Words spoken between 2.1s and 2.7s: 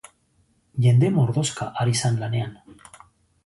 lanean.